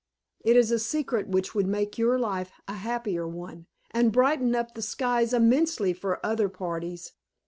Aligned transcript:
It 0.43 0.55
is 0.57 0.71
a 0.71 0.79
secret 0.79 1.27
which 1.27 1.53
would 1.53 1.67
make 1.67 1.99
your 1.99 2.17
life 2.17 2.53
a 2.67 2.73
happier 2.73 3.27
one, 3.27 3.67
and 3.91 4.11
brighten 4.11 4.55
up 4.55 4.73
the 4.73 4.81
skies 4.81 5.31
immensely 5.31 5.93
for 5.93 6.19
other 6.25 6.49
parties. 6.49 7.11